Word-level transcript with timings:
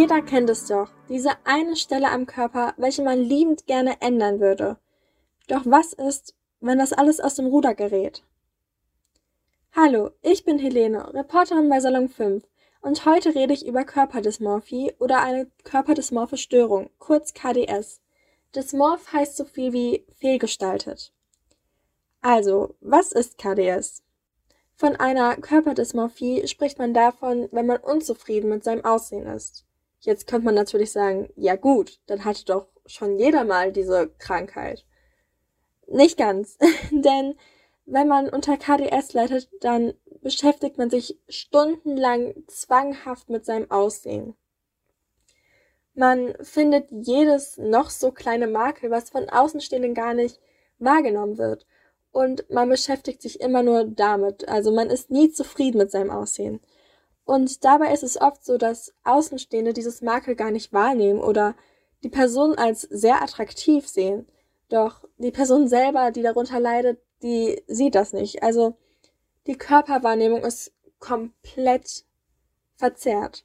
Jeder 0.00 0.22
kennt 0.22 0.48
es 0.48 0.66
doch, 0.66 0.88
diese 1.10 1.32
eine 1.44 1.76
Stelle 1.76 2.10
am 2.10 2.24
Körper, 2.24 2.72
welche 2.78 3.02
man 3.02 3.20
liebend 3.20 3.66
gerne 3.66 4.00
ändern 4.00 4.40
würde. 4.40 4.78
Doch 5.46 5.66
was 5.66 5.92
ist, 5.92 6.34
wenn 6.60 6.78
das 6.78 6.94
alles 6.94 7.20
aus 7.20 7.34
dem 7.34 7.44
Ruder 7.44 7.74
gerät? 7.74 8.24
Hallo, 9.76 10.12
ich 10.22 10.46
bin 10.46 10.58
Helene, 10.58 11.12
Reporterin 11.12 11.68
bei 11.68 11.80
Salon 11.80 12.08
5 12.08 12.42
und 12.80 13.04
heute 13.04 13.34
rede 13.34 13.52
ich 13.52 13.66
über 13.66 13.84
Körperdysmorphie 13.84 14.94
oder 14.98 15.20
eine 15.20 15.50
körperdysmorphe 15.64 16.38
Störung, 16.38 16.88
kurz 16.98 17.34
KDS. 17.34 18.00
Dysmorph 18.56 19.12
heißt 19.12 19.36
so 19.36 19.44
viel 19.44 19.74
wie 19.74 20.06
fehlgestaltet. 20.18 21.12
Also, 22.22 22.74
was 22.80 23.12
ist 23.12 23.36
KDS? 23.36 24.02
Von 24.76 24.96
einer 24.96 25.36
Körperdysmorphie 25.36 26.48
spricht 26.48 26.78
man 26.78 26.94
davon, 26.94 27.50
wenn 27.52 27.66
man 27.66 27.80
unzufrieden 27.80 28.48
mit 28.48 28.64
seinem 28.64 28.86
Aussehen 28.86 29.26
ist. 29.26 29.66
Jetzt 30.00 30.26
könnte 30.26 30.46
man 30.46 30.54
natürlich 30.54 30.92
sagen, 30.92 31.30
ja 31.36 31.56
gut, 31.56 32.00
dann 32.06 32.24
hatte 32.24 32.44
doch 32.46 32.66
schon 32.86 33.18
jeder 33.18 33.44
mal 33.44 33.72
diese 33.72 34.10
Krankheit. 34.18 34.84
Nicht 35.86 36.16
ganz, 36.16 36.58
denn 36.90 37.34
wenn 37.84 38.08
man 38.08 38.28
unter 38.28 38.56
KDS 38.56 39.12
leidet, 39.12 39.50
dann 39.60 39.94
beschäftigt 40.22 40.78
man 40.78 40.90
sich 40.90 41.18
stundenlang 41.28 42.34
zwanghaft 42.46 43.28
mit 43.28 43.44
seinem 43.44 43.70
Aussehen. 43.70 44.34
Man 45.94 46.34
findet 46.40 46.88
jedes 46.90 47.58
noch 47.58 47.90
so 47.90 48.12
kleine 48.12 48.46
Makel, 48.46 48.90
was 48.90 49.10
von 49.10 49.28
Außenstehenden 49.28 49.94
gar 49.94 50.14
nicht 50.14 50.40
wahrgenommen 50.78 51.36
wird. 51.36 51.66
Und 52.12 52.48
man 52.50 52.68
beschäftigt 52.68 53.22
sich 53.22 53.40
immer 53.40 53.62
nur 53.62 53.84
damit. 53.84 54.48
Also 54.48 54.72
man 54.72 54.88
ist 54.88 55.10
nie 55.10 55.30
zufrieden 55.30 55.78
mit 55.78 55.90
seinem 55.90 56.10
Aussehen. 56.10 56.60
Und 57.24 57.64
dabei 57.64 57.92
ist 57.92 58.02
es 58.02 58.20
oft 58.20 58.44
so, 58.44 58.56
dass 58.56 58.92
Außenstehende 59.04 59.72
dieses 59.72 60.02
Makel 60.02 60.34
gar 60.34 60.50
nicht 60.50 60.72
wahrnehmen 60.72 61.20
oder 61.20 61.54
die 62.02 62.08
Person 62.08 62.56
als 62.56 62.82
sehr 62.82 63.22
attraktiv 63.22 63.86
sehen. 63.86 64.26
Doch 64.68 65.04
die 65.18 65.30
Person 65.30 65.68
selber, 65.68 66.10
die 66.10 66.22
darunter 66.22 66.60
leidet, 66.60 67.00
die 67.22 67.62
sieht 67.66 67.94
das 67.94 68.12
nicht. 68.12 68.42
Also 68.42 68.76
die 69.46 69.56
Körperwahrnehmung 69.56 70.42
ist 70.42 70.72
komplett 70.98 72.04
verzerrt. 72.76 73.44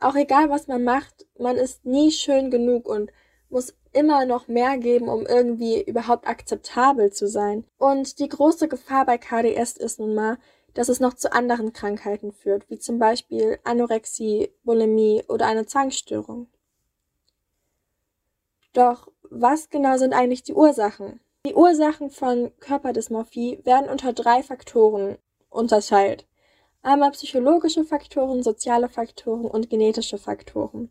Auch 0.00 0.14
egal, 0.14 0.50
was 0.50 0.66
man 0.66 0.84
macht, 0.84 1.26
man 1.38 1.56
ist 1.56 1.84
nie 1.84 2.10
schön 2.10 2.50
genug 2.50 2.88
und 2.88 3.10
muss 3.48 3.74
immer 3.92 4.26
noch 4.26 4.48
mehr 4.48 4.76
geben, 4.78 5.08
um 5.08 5.24
irgendwie 5.26 5.82
überhaupt 5.82 6.26
akzeptabel 6.26 7.12
zu 7.12 7.28
sein. 7.28 7.64
Und 7.78 8.18
die 8.18 8.28
große 8.28 8.68
Gefahr 8.68 9.06
bei 9.06 9.18
KDS 9.18 9.76
ist 9.76 10.00
nun 10.00 10.14
mal, 10.14 10.38
dass 10.74 10.88
es 10.88 11.00
noch 11.00 11.14
zu 11.14 11.32
anderen 11.32 11.72
Krankheiten 11.72 12.32
führt, 12.32 12.68
wie 12.68 12.78
zum 12.78 12.98
Beispiel 12.98 13.58
Anorexie, 13.64 14.50
Bulimie 14.64 15.24
oder 15.28 15.46
eine 15.46 15.66
Zwangsstörung. 15.66 16.48
Doch 18.72 19.08
was 19.22 19.70
genau 19.70 19.96
sind 19.96 20.12
eigentlich 20.12 20.42
die 20.42 20.54
Ursachen? 20.54 21.20
Die 21.46 21.54
Ursachen 21.54 22.10
von 22.10 22.52
Körperdysmorphie 22.58 23.60
werden 23.64 23.88
unter 23.88 24.12
drei 24.12 24.42
Faktoren 24.42 25.18
unterteilt. 25.48 26.26
Einmal 26.82 27.12
psychologische 27.12 27.84
Faktoren, 27.84 28.42
soziale 28.42 28.88
Faktoren 28.88 29.46
und 29.46 29.70
genetische 29.70 30.18
Faktoren. 30.18 30.90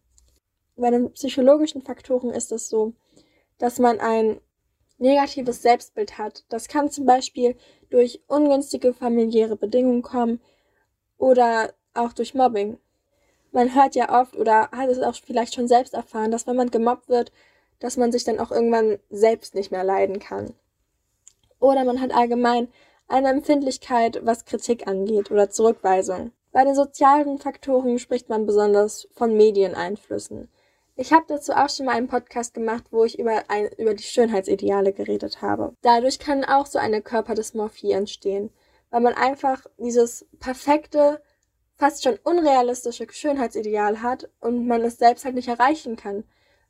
Bei 0.75 0.89
den 0.89 1.11
psychologischen 1.11 1.81
Faktoren 1.81 2.31
ist 2.31 2.51
es 2.51 2.69
so, 2.69 2.93
dass 3.57 3.79
man 3.79 3.99
ein 3.99 4.41
negatives 5.03 5.61
Selbstbild 5.61 6.17
hat. 6.17 6.43
Das 6.49 6.67
kann 6.67 6.89
zum 6.89 7.05
Beispiel 7.05 7.55
durch 7.89 8.21
ungünstige 8.27 8.93
familiäre 8.93 9.55
Bedingungen 9.55 10.01
kommen 10.01 10.41
oder 11.17 11.73
auch 11.93 12.13
durch 12.13 12.33
Mobbing. 12.33 12.79
Man 13.51 13.75
hört 13.75 13.93
ja 13.93 14.19
oft 14.19 14.35
oder 14.35 14.71
hat 14.71 14.89
es 14.89 14.99
auch 14.99 15.15
vielleicht 15.15 15.53
schon 15.53 15.67
selbst 15.67 15.93
erfahren, 15.93 16.31
dass 16.31 16.47
wenn 16.47 16.55
man 16.55 16.71
gemobbt 16.71 17.07
wird, 17.07 17.31
dass 17.79 17.97
man 17.97 18.11
sich 18.11 18.23
dann 18.23 18.39
auch 18.39 18.49
irgendwann 18.49 18.97
selbst 19.09 19.53
nicht 19.53 19.71
mehr 19.71 19.83
leiden 19.83 20.19
kann. 20.19 20.55
Oder 21.59 21.83
man 21.83 22.01
hat 22.01 22.13
allgemein 22.13 22.69
eine 23.07 23.29
Empfindlichkeit, 23.29 24.25
was 24.25 24.45
Kritik 24.45 24.87
angeht 24.87 25.29
oder 25.29 25.49
Zurückweisung. 25.49 26.31
Bei 26.51 26.63
den 26.63 26.75
sozialen 26.75 27.37
Faktoren 27.39 27.99
spricht 27.99 28.29
man 28.29 28.45
besonders 28.45 29.07
von 29.13 29.35
Medieneinflüssen. 29.35 30.49
Ich 30.95 31.11
habe 31.11 31.25
dazu 31.27 31.53
auch 31.53 31.69
schon 31.69 31.87
mal 31.87 31.95
einen 31.95 32.07
Podcast 32.07 32.53
gemacht, 32.53 32.85
wo 32.91 33.03
ich 33.03 33.17
über, 33.17 33.43
ein, 33.47 33.67
über 33.77 33.95
die 33.95 34.03
Schönheitsideale 34.03 34.93
geredet 34.93 35.41
habe. 35.41 35.75
Dadurch 35.81 36.19
kann 36.19 36.45
auch 36.45 36.67
so 36.67 36.77
eine 36.77 37.01
Körperdysmorphie 37.01 37.93
entstehen, 37.93 38.51
weil 38.91 39.01
man 39.01 39.15
einfach 39.15 39.65
dieses 39.77 40.27
perfekte, 40.39 41.21
fast 41.77 42.03
schon 42.03 42.19
unrealistische 42.23 43.07
Schönheitsideal 43.09 44.03
hat 44.03 44.29
und 44.39 44.67
man 44.67 44.83
es 44.83 44.97
selbst 44.97 45.25
halt 45.25 45.33
nicht 45.33 45.47
erreichen 45.47 45.95
kann, 45.95 46.25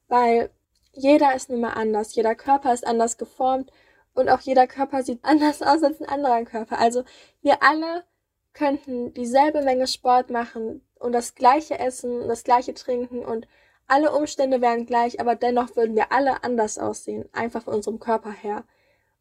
weil 0.08 0.50
jeder 0.94 1.36
ist 1.36 1.50
nun 1.50 1.60
mal 1.60 1.74
anders, 1.74 2.16
jeder 2.16 2.36
Körper 2.36 2.74
ist 2.74 2.88
anders 2.88 3.18
geformt 3.18 3.72
und 4.14 4.30
auch 4.30 4.40
jeder 4.40 4.68
Körper 4.68 5.04
sieht 5.04 5.20
anders 5.24 5.62
aus 5.62 5.84
als 5.84 6.00
ein 6.00 6.08
anderer 6.08 6.46
Körper. 6.46 6.80
Also 6.80 7.04
wir 7.42 7.62
alle 7.62 8.06
könnten 8.54 9.14
dieselbe 9.14 9.64
Menge 9.64 9.88
Sport 9.88 10.30
machen 10.30 10.88
und 10.98 11.12
das 11.12 11.36
gleiche 11.36 11.78
essen, 11.78 12.30
das 12.30 12.46
gleiche 12.46 12.74
trinken 12.74 13.26
und 13.26 13.48
alle 13.88 14.12
Umstände 14.12 14.62
wären 14.62 14.86
gleich, 14.86 15.20
aber 15.20 15.36
dennoch 15.36 15.76
würden 15.76 15.96
wir 15.96 16.12
alle 16.12 16.44
anders 16.44 16.78
aussehen, 16.78 17.28
einfach 17.34 17.64
von 17.64 17.76
unserem 17.76 18.00
Körper 18.00 18.32
her. 18.32 18.64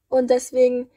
Und 0.08 0.30
deswegen 0.30 0.90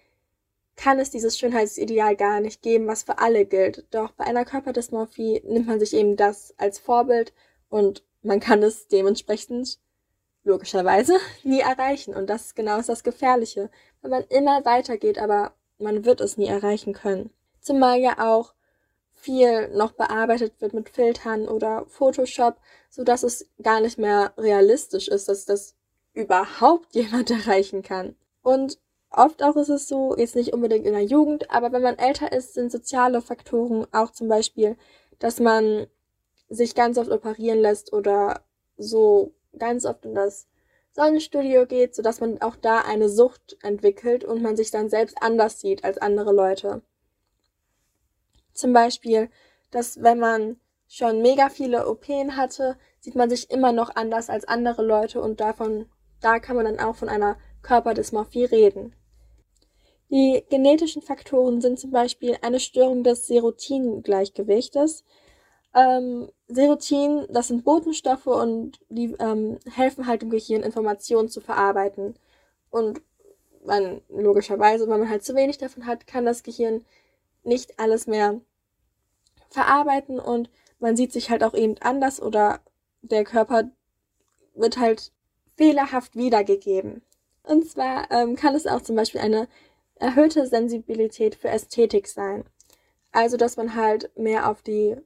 kann 0.76 1.00
es 1.00 1.10
dieses 1.10 1.38
Schönheitsideal 1.38 2.16
gar 2.16 2.42
nicht 2.42 2.62
geben, 2.62 2.88
was 2.88 3.04
für 3.04 3.20
alle 3.20 3.46
gilt. 3.46 3.86
Doch 3.92 4.12
bei 4.12 4.26
einer 4.26 4.46
Körperdysmorphie 4.46 5.42
nimmt 5.46 5.68
man 5.68 5.80
sich 5.80 5.94
eben 5.94 6.16
das 6.16 6.54
als 6.58 6.80
Vorbild 6.80 7.34
und 7.70 8.04
man 8.22 8.40
kann 8.40 8.62
es 8.64 8.88
dementsprechend 8.88 9.80
logischerweise 10.44 11.18
nie 11.44 11.60
erreichen. 11.62 12.14
Und 12.14 12.30
das 12.30 12.48
ist 12.48 12.56
genau 12.56 12.82
das 12.82 13.04
Gefährliche, 13.04 13.70
wenn 14.02 14.12
man 14.12 14.24
immer 14.26 14.66
weitergeht, 14.66 15.18
aber 15.18 15.54
man 15.78 16.06
wird 16.06 16.22
es 16.22 16.38
nie 16.38 16.48
erreichen 16.48 16.94
können. 16.94 17.32
Zumal 17.62 18.00
ja 18.00 18.20
auch 18.20 18.54
viel 19.16 19.70
noch 19.70 19.94
bearbeitet 19.94 20.54
wird 20.60 20.74
mit 20.74 20.90
Filtern 20.90 21.48
oder 21.48 21.86
Photoshop, 21.88 22.58
so 22.90 23.04
dass 23.04 23.24
es 23.24 23.50
gar 23.62 23.82
nicht 23.82 23.98
mehr 23.98 24.34
realistisch 24.38 25.08
ist, 25.08 25.30
dass 25.30 25.46
das 25.46 25.76
überhaupt 26.14 26.88
jemand 26.96 27.32
erreichen 27.32 27.82
kann. 27.82 28.16
Und 28.42 28.78
oft 29.10 29.44
auch 29.44 29.56
ist 29.56 29.70
es 29.70 29.88
so, 29.88 30.16
jetzt 30.18 30.36
nicht 30.36 30.54
unbedingt 30.54 30.86
in 30.86 30.94
der 30.94 31.04
Jugend, 31.04 31.50
aber 31.50 31.72
wenn 31.72 31.82
man 31.82 31.98
älter 31.98 32.32
ist, 32.32 32.54
sind 32.54 32.72
soziale 32.72 33.22
Faktoren 33.22 33.88
auch 33.92 34.12
zum 34.12 34.28
Beispiel, 34.28 34.78
dass 35.20 35.40
man 35.40 35.88
sich 36.50 36.76
ganz 36.76 36.98
oft 36.98 37.10
operieren 37.10 37.60
lässt 37.60 37.94
oder 37.94 38.42
so 38.78 39.34
ganz 39.58 39.86
oft 39.86 40.06
in 40.06 40.14
das 40.14 40.48
Sonnenstudio 40.92 41.66
geht, 41.66 41.96
sodass 41.96 42.22
man 42.22 42.42
auch 42.42 42.56
da 42.56 42.82
eine 42.82 43.10
Sucht 43.10 43.58
entwickelt 43.62 44.24
und 44.24 44.42
man 44.42 44.56
sich 44.56 44.72
dann 44.72 44.90
selbst 44.90 45.18
anders 45.22 45.60
sieht 45.60 45.84
als 45.84 45.98
andere 45.98 46.32
Leute. 46.32 46.82
Zum 48.56 48.74
Beispiel, 48.74 49.30
dass 49.70 50.02
wenn 50.02 50.18
man 50.18 50.58
schon 50.88 51.22
mega 51.22 51.50
viele 51.50 51.88
OPen 51.88 52.38
hatte, 52.38 52.78
sieht 53.00 53.16
man 53.16 53.30
sich 53.30 53.52
immer 53.52 53.72
noch 53.72 53.96
anders 53.96 54.30
als 54.30 54.48
andere 54.48 54.84
Leute 54.84 55.22
und 55.22 55.40
davon, 55.40 55.88
da 56.22 56.40
kann 56.40 56.56
man 56.56 56.66
dann 56.66 56.80
auch 56.80 56.96
von 56.96 57.10
einer 57.10 57.38
Körperdysmorphie 57.62 58.46
reden. 58.46 58.96
Die 60.10 60.44
genetischen 60.50 61.02
Faktoren 61.02 61.62
sind 61.62 61.80
zum 61.80 61.92
Beispiel 61.92 62.38
eine 62.42 62.60
Störung 62.60 63.04
des 63.04 63.28
Serotin-Gleichgewichtes. 63.28 65.04
Ähm, 65.74 66.30
Serotin, 66.48 67.26
das 67.30 67.50
sind 67.50 67.66
Botenstoffe 67.66 68.28
und 68.28 68.80
die 68.90 69.16
ähm, 69.20 69.60
helfen 69.70 70.08
halt 70.08 70.22
dem 70.22 70.30
Gehirn 70.30 70.64
Informationen 70.64 71.28
zu 71.28 71.42
verarbeiten. 71.42 72.16
Und 72.70 73.02
man, 73.66 74.02
logischerweise, 74.10 74.88
wenn 74.88 75.00
man 75.00 75.10
halt 75.10 75.26
zu 75.26 75.36
wenig 75.36 75.58
davon 75.58 75.86
hat, 75.86 76.08
kann 76.08 76.26
das 76.26 76.44
Gehirn 76.44 76.86
nicht 77.46 77.80
alles 77.80 78.08
mehr 78.08 78.42
verarbeiten 79.50 80.20
und 80.20 80.50
man 80.80 80.96
sieht 80.98 81.14
sich 81.14 81.30
halt 81.30 81.44
auch 81.44 81.54
eben 81.54 81.76
anders 81.80 82.22
oder 82.22 82.62
der 83.02 83.24
Körper 83.24 83.70
wird 84.54 84.78
halt 84.78 85.12
fehlerhaft 85.56 86.16
wiedergegeben. 86.16 87.02
Und 87.44 87.70
zwar 87.70 88.12
ähm, 88.12 88.36
kann 88.36 88.56
es 88.56 88.68
auch 88.68 88.82
zum 88.82 88.96
Beispiel 88.96 89.22
eine 89.22 89.48
erhöhte 89.96 90.46
Sensibilität 90.48 91.36
für 91.36 91.50
Ästhetik 91.50 92.08
sein. 92.08 92.44
Also, 93.12 93.38
dass 93.38 93.56
man 93.56 93.76
halt 93.76 94.12
mehr 94.18 94.50
auf 94.50 94.62
die 94.62 94.98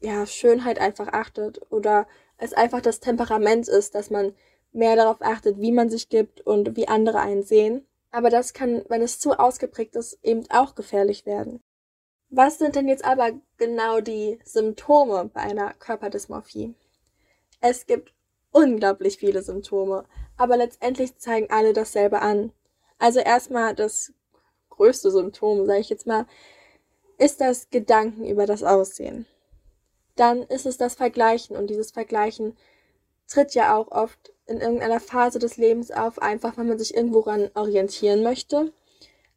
ja, 0.00 0.26
Schönheit 0.26 0.78
einfach 0.78 1.08
achtet 1.08 1.60
oder 1.70 2.06
es 2.38 2.52
einfach 2.52 2.80
das 2.80 3.00
Temperament 3.00 3.68
ist, 3.68 3.94
dass 3.94 4.10
man 4.10 4.34
mehr 4.72 4.96
darauf 4.96 5.20
achtet, 5.20 5.58
wie 5.58 5.72
man 5.72 5.90
sich 5.90 6.08
gibt 6.08 6.40
und 6.42 6.76
wie 6.76 6.88
andere 6.88 7.18
einen 7.20 7.42
sehen. 7.42 7.86
Aber 8.10 8.30
das 8.30 8.54
kann, 8.54 8.84
wenn 8.88 9.02
es 9.02 9.18
zu 9.18 9.38
ausgeprägt 9.38 9.96
ist, 9.96 10.18
eben 10.22 10.44
auch 10.50 10.74
gefährlich 10.74 11.26
werden. 11.26 11.62
Was 12.30 12.58
sind 12.58 12.76
denn 12.76 12.88
jetzt 12.88 13.04
aber 13.04 13.32
genau 13.58 14.00
die 14.00 14.38
Symptome 14.44 15.30
bei 15.34 15.40
einer 15.40 15.74
Körperdysmorphie? 15.74 16.74
Es 17.60 17.86
gibt 17.86 18.14
unglaublich 18.52 19.16
viele 19.18 19.42
Symptome, 19.42 20.04
aber 20.36 20.56
letztendlich 20.56 21.18
zeigen 21.18 21.50
alle 21.50 21.72
dasselbe 21.72 22.22
an. 22.22 22.52
Also 22.98 23.18
erstmal 23.18 23.74
das 23.74 24.12
größte 24.70 25.10
Symptom, 25.10 25.66
sage 25.66 25.80
ich 25.80 25.90
jetzt 25.90 26.06
mal, 26.06 26.26
ist 27.18 27.40
das 27.40 27.68
Gedanken 27.70 28.24
über 28.24 28.46
das 28.46 28.62
Aussehen. 28.62 29.26
dann 30.16 30.42
ist 30.42 30.66
es 30.66 30.76
das 30.76 30.94
Vergleichen 30.94 31.56
und 31.56 31.68
dieses 31.68 31.92
Vergleichen 31.92 32.56
tritt 33.26 33.54
ja 33.54 33.74
auch 33.76 33.90
oft 33.90 34.32
in 34.46 34.60
irgendeiner 34.60 35.00
Phase 35.00 35.38
des 35.38 35.56
Lebens 35.56 35.90
auf, 35.90 36.20
einfach 36.20 36.58
weil 36.58 36.64
man 36.64 36.78
sich 36.78 36.94
irgendwo 36.94 37.20
ran 37.20 37.50
orientieren 37.54 38.22
möchte. 38.22 38.72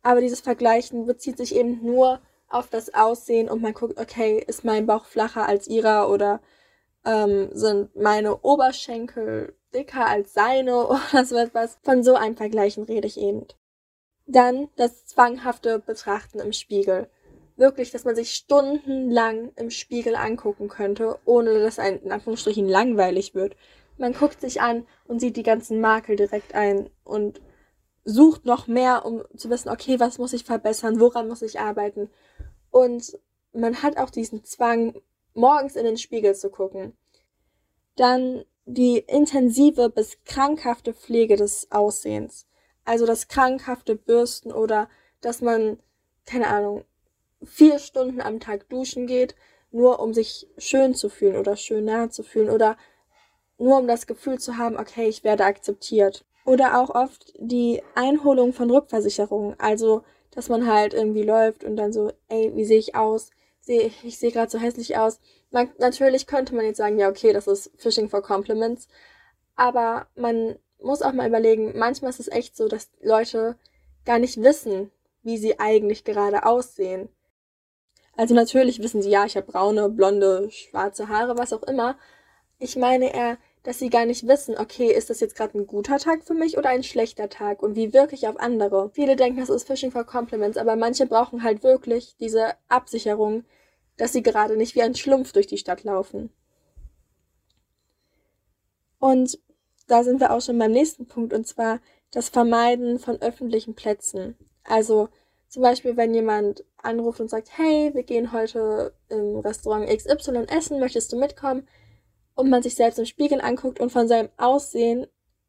Aber 0.02 0.20
dieses 0.20 0.42
Vergleichen 0.42 1.06
bezieht 1.06 1.38
sich 1.38 1.56
eben 1.56 1.86
nur 1.86 2.20
auf 2.54 2.70
das 2.70 2.94
Aussehen 2.94 3.50
und 3.50 3.62
man 3.62 3.74
guckt, 3.74 4.00
okay, 4.00 4.44
ist 4.46 4.64
mein 4.64 4.86
Bauch 4.86 5.06
flacher 5.06 5.46
als 5.48 5.68
ihrer 5.68 6.10
oder 6.10 6.42
ähm, 7.06 7.50
sind 7.54 7.96
meine 7.96 8.38
Oberschenkel 8.42 9.56
dicker 9.74 10.06
als 10.06 10.34
seine 10.34 10.88
oder 10.88 11.26
so 11.26 11.36
etwas. 11.36 11.78
Von 11.84 12.04
so 12.04 12.16
einem 12.16 12.38
Vergleichen 12.38 12.84
rede 12.84 13.08
ich 13.08 13.20
eben. 13.20 13.48
Dann 14.26 14.70
das 14.76 15.06
zwanghafte 15.06 15.80
Betrachten 15.80 16.40
im 16.40 16.54
Spiegel. 16.54 17.10
Wirklich, 17.56 17.92
dass 17.92 18.06
man 18.06 18.16
sich 18.16 18.32
stundenlang 18.32 19.52
im 19.56 19.70
Spiegel 19.70 20.16
angucken 20.16 20.70
könnte, 20.70 21.20
ohne 21.26 21.60
dass 21.60 21.78
ein 21.78 22.00
in 22.00 22.12
Anführungsstrichen 22.12 22.68
langweilig 22.68 23.36
wird. 23.36 23.56
Man 23.98 24.14
guckt 24.14 24.42
sich 24.42 24.62
an 24.62 24.88
und 25.06 25.20
sieht 25.20 25.38
die 25.38 25.44
ganzen 25.44 25.80
Makel 25.80 26.16
direkt 26.16 26.56
ein 26.56 26.90
und 27.04 27.42
sucht 28.06 28.46
noch 28.46 28.68
mehr, 28.68 29.06
um 29.06 29.24
zu 29.36 29.50
wissen, 29.50 29.70
okay, 29.70 30.00
was 30.00 30.18
muss 30.18 30.34
ich 30.34 30.44
verbessern, 30.44 31.00
woran 31.00 31.28
muss 31.28 31.42
ich 31.42 31.60
arbeiten. 31.60 32.10
Und 32.72 33.18
man 33.54 33.82
hat 33.82 33.98
auch 33.98 34.10
diesen 34.10 34.44
Zwang, 34.44 35.02
morgens 35.34 35.76
in 35.76 35.86
den 35.86 35.98
Spiegel 35.98 36.36
zu 36.36 36.50
gucken. 36.50 36.96
Dann 37.96 38.44
die 38.66 38.98
intensive 38.98 39.90
bis 39.90 40.18
krankhafte 40.26 40.94
Pflege 40.94 41.36
des 41.36 41.72
Aussehens. 41.72 42.48
Also 42.86 43.06
das 43.06 43.28
krankhafte 43.28 43.96
Bürsten 43.96 44.52
oder 44.52 44.90
dass 45.22 45.42
man, 45.42 45.80
keine 46.26 46.48
Ahnung, 46.48 46.86
vier 47.44 47.80
Stunden 47.80 48.22
am 48.22 48.40
Tag 48.40 48.70
duschen 48.70 49.08
geht, 49.08 49.36
nur 49.72 50.00
um 50.00 50.14
sich 50.14 50.48
schön 50.58 50.96
zu 50.96 51.10
fühlen 51.10 51.36
oder 51.36 51.56
schön 51.56 51.86
nah 51.86 52.10
zu 52.10 52.24
fühlen 52.24 52.50
oder 52.50 52.78
nur 53.58 53.78
um 53.80 53.88
das 53.88 54.08
Gefühl 54.08 54.40
zu 54.40 54.58
haben, 54.58 54.78
okay, 54.78 55.08
ich 55.08 55.24
werde 55.24 55.46
akzeptiert. 55.46 56.26
Oder 56.46 56.82
auch 56.82 56.90
oft 56.90 57.34
die 57.38 57.82
Einholung 57.96 58.54
von 58.54 58.70
Rückversicherungen, 58.70 59.60
also 59.60 60.04
dass 60.32 60.50
man 60.50 60.68
halt 60.68 60.94
irgendwie 60.94 61.24
läuft 61.24 61.64
und 61.64 61.76
dann 61.78 61.94
so, 61.94 62.12
ey, 62.28 62.52
wie 62.56 62.66
sehe 62.66 62.80
ich 62.80 62.96
aus? 62.96 63.30
Sehe 63.62 63.84
ich, 63.84 64.04
ich 64.04 64.18
sehe 64.18 64.32
gerade 64.32 64.52
so 64.52 64.60
hässlich 64.60 64.98
aus. 64.98 65.20
Man, 65.52 65.70
natürlich 65.78 66.28
könnte 66.28 66.56
man 66.56 66.66
jetzt 66.66 66.78
sagen, 66.78 67.00
ja, 67.00 67.08
okay, 67.08 67.32
das 67.32 67.48
ist 67.48 67.72
Fishing 67.78 68.10
for 68.10 68.22
Compliments, 68.22 68.88
aber 69.56 70.08
man 70.16 70.58
muss 70.82 71.02
auch 71.02 71.14
mal 71.14 71.28
überlegen, 71.28 71.78
manchmal 71.78 72.10
ist 72.10 72.20
es 72.20 72.28
echt 72.28 72.58
so, 72.58 72.68
dass 72.68 72.90
Leute 73.02 73.58
gar 74.06 74.20
nicht 74.20 74.42
wissen, 74.42 74.92
wie 75.22 75.38
sie 75.38 75.60
eigentlich 75.60 76.04
gerade 76.04 76.46
aussehen. 76.46 77.10
Also 78.16 78.36
natürlich 78.36 78.82
wissen 78.82 79.02
sie, 79.02 79.10
ja, 79.10 79.26
ich 79.26 79.38
habe 79.38 79.52
braune, 79.52 79.90
blonde, 79.90 80.50
schwarze 80.52 81.08
Haare, 81.08 81.38
was 81.38 81.54
auch 81.54 81.64
immer. 81.64 81.98
Ich 82.60 82.76
meine 82.76 83.14
eher, 83.14 83.38
dass 83.64 83.80
sie 83.80 83.90
gar 83.90 84.06
nicht 84.06 84.28
wissen, 84.28 84.58
okay, 84.58 84.92
ist 84.92 85.10
das 85.10 85.22
jetzt 85.22 85.36
gerade 85.36 85.58
ein 85.58 85.68
guter 85.68 85.98
Tag 85.98 86.24
für 86.26 86.34
mich 86.34 86.58
oder 86.58 86.70
ein 86.70 86.84
schlechter 86.84 87.30
Tag 87.30 87.64
und 87.64 87.76
wie 87.76 87.94
wirke 87.94 88.14
ich 88.14 88.28
auf 88.28 88.38
andere. 88.38 88.92
Viele 88.94 89.16
denken, 89.16 89.40
das 89.40 89.50
ist 89.50 89.66
Fishing 89.66 89.92
for 89.92 90.04
Compliments, 90.04 90.58
aber 90.58 90.76
manche 90.76 91.06
brauchen 91.06 91.44
halt 91.44 91.64
wirklich 91.64 92.16
diese 92.20 92.56
Absicherung, 92.68 93.46
dass 93.98 94.12
sie 94.12 94.22
gerade 94.22 94.58
nicht 94.58 94.76
wie 94.76 94.82
ein 94.82 94.96
Schlumpf 94.96 95.32
durch 95.32 95.48
die 95.48 95.58
Stadt 95.58 95.84
laufen. 95.84 96.30
Und 99.00 99.40
da 99.88 100.04
sind 100.04 100.20
wir 100.20 100.32
auch 100.32 100.42
schon 100.42 100.58
beim 100.58 100.72
nächsten 100.72 101.08
Punkt, 101.08 101.34
und 101.34 101.48
zwar 101.48 101.80
das 102.12 102.30
Vermeiden 102.30 103.00
von 103.00 103.22
öffentlichen 103.22 103.76
Plätzen. 103.76 104.38
Also 104.64 105.10
zum 105.48 105.62
Beispiel, 105.62 105.96
wenn 105.96 106.14
jemand 106.14 106.66
anruft 106.78 107.20
und 107.20 107.30
sagt, 107.30 107.58
hey, 107.58 107.92
wir 107.94 108.04
gehen 108.04 108.34
heute 108.34 108.94
im 109.10 109.40
Restaurant 109.40 109.88
XY 109.88 110.46
essen, 110.50 110.80
möchtest 110.80 111.14
du 111.14 111.18
mitkommen? 111.18 111.68
Und 112.36 112.50
man 112.50 112.64
sich 112.64 112.76
selbst 112.76 113.00
im 113.00 113.06
Spiegel 113.06 113.42
anguckt 113.42 113.80
und 113.80 113.92
von 113.92 114.08
seinem 114.08 114.30
Aussehen 114.38 115.08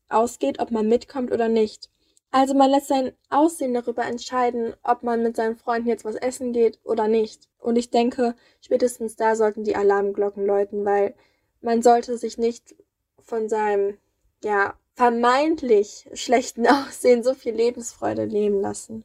ausgeht, 0.09 0.61
ob 0.61 0.71
man 0.71 0.89
mitkommt 0.89 1.33
oder 1.33 1.49
nicht. 1.49 1.91
Also 2.31 2.53
man 2.53 2.71
lässt 2.71 2.89
sein 2.89 3.13
Aussehen 3.31 3.75
darüber 3.75 4.05
entscheiden, 4.05 4.75
ob 4.83 5.05
man 5.05 5.23
mit 5.23 5.37
seinen 5.37 5.57
Freunden 5.57 5.89
jetzt 5.89 6.05
was 6.05 6.17
essen 6.17 6.53
geht 6.53 6.81
oder 6.83 7.07
nicht. 7.07 7.49
Und 7.59 7.77
ich 7.77 7.91
denke, 7.91 8.35
spätestens 8.61 9.15
da 9.15 9.37
sollten 9.37 9.63
die 9.63 9.77
Alarmglocken 9.77 10.45
läuten, 10.45 10.85
weil 10.85 11.15
man 11.61 11.81
sollte 11.81 12.19
sich 12.19 12.37
nicht 12.37 12.75
von 13.21 13.49
seinem 13.49 13.99
ja, 14.43 14.75
vermeintlich 14.95 16.09
schlechten 16.15 16.67
Aussehen 16.67 17.23
so 17.23 17.35
viel 17.35 17.55
Lebensfreude 17.55 18.27
nehmen 18.27 18.61
lassen. 18.61 19.05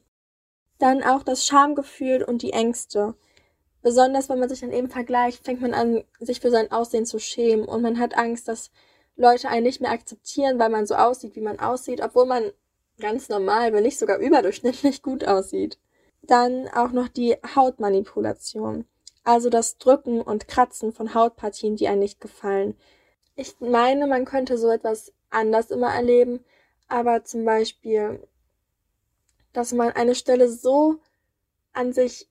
Dann 0.78 1.04
auch 1.04 1.22
das 1.22 1.46
Schamgefühl 1.46 2.24
und 2.24 2.42
die 2.42 2.52
Ängste. 2.52 3.14
Besonders 3.82 4.28
wenn 4.28 4.38
man 4.38 4.48
sich 4.48 4.60
dann 4.60 4.72
eben 4.72 4.90
vergleicht, 4.90 5.44
fängt 5.44 5.60
man 5.60 5.74
an, 5.74 6.04
sich 6.18 6.40
für 6.40 6.50
sein 6.50 6.70
Aussehen 6.70 7.06
zu 7.06 7.18
schämen 7.18 7.66
und 7.66 7.82
man 7.82 7.98
hat 7.98 8.16
Angst, 8.16 8.48
dass 8.48 8.70
Leute 9.16 9.48
einen 9.48 9.64
nicht 9.64 9.80
mehr 9.80 9.90
akzeptieren, 9.90 10.58
weil 10.58 10.70
man 10.70 10.86
so 10.86 10.94
aussieht, 10.94 11.36
wie 11.36 11.40
man 11.40 11.58
aussieht, 11.58 12.00
obwohl 12.02 12.26
man 12.26 12.52
ganz 12.98 13.28
normal, 13.28 13.72
wenn 13.72 13.82
nicht 13.82 13.98
sogar 13.98 14.18
überdurchschnittlich 14.18 15.02
gut 15.02 15.24
aussieht. 15.24 15.78
Dann 16.22 16.68
auch 16.68 16.92
noch 16.92 17.08
die 17.08 17.36
Hautmanipulation. 17.54 18.84
Also 19.24 19.50
das 19.50 19.78
Drücken 19.78 20.20
und 20.20 20.48
Kratzen 20.48 20.92
von 20.92 21.14
Hautpartien, 21.14 21.76
die 21.76 21.88
einem 21.88 22.00
nicht 22.00 22.20
gefallen. 22.20 22.76
Ich 23.36 23.58
meine, 23.60 24.06
man 24.06 24.24
könnte 24.24 24.58
so 24.58 24.70
etwas 24.70 25.12
anders 25.30 25.70
immer 25.70 25.94
erleben, 25.94 26.44
aber 26.88 27.24
zum 27.24 27.44
Beispiel, 27.44 28.26
dass 29.52 29.72
man 29.72 29.92
eine 29.92 30.14
Stelle 30.14 30.48
so 30.48 30.96
an 31.72 31.92
sich 31.92 32.29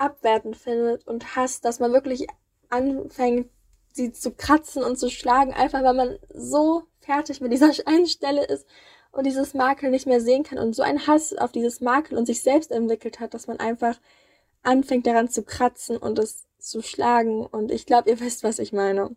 abwertend 0.00 0.56
findet 0.56 1.06
und 1.06 1.36
hasst, 1.36 1.64
dass 1.64 1.78
man 1.78 1.92
wirklich 1.92 2.26
anfängt, 2.68 3.50
sie 3.92 4.12
zu 4.12 4.32
kratzen 4.32 4.82
und 4.82 4.98
zu 4.98 5.10
schlagen, 5.10 5.52
einfach 5.52 5.82
weil 5.82 5.94
man 5.94 6.18
so 6.32 6.84
fertig 7.00 7.40
mit 7.40 7.52
dieser 7.52 7.72
einen 7.86 8.06
Stelle 8.06 8.44
ist 8.44 8.66
und 9.12 9.26
dieses 9.26 9.54
Makel 9.54 9.90
nicht 9.90 10.06
mehr 10.06 10.20
sehen 10.20 10.44
kann 10.44 10.58
und 10.58 10.74
so 10.74 10.82
einen 10.82 11.06
Hass 11.06 11.34
auf 11.36 11.52
dieses 11.52 11.80
Makel 11.80 12.16
und 12.16 12.26
sich 12.26 12.42
selbst 12.42 12.70
entwickelt 12.70 13.20
hat, 13.20 13.34
dass 13.34 13.46
man 13.46 13.58
einfach 13.58 13.98
anfängt 14.62 15.06
daran 15.06 15.28
zu 15.28 15.42
kratzen 15.42 15.96
und 15.96 16.18
es 16.18 16.46
zu 16.58 16.82
schlagen. 16.82 17.44
Und 17.46 17.70
ich 17.70 17.86
glaube, 17.86 18.10
ihr 18.10 18.20
wisst, 18.20 18.44
was 18.44 18.58
ich 18.58 18.72
meine. 18.72 19.16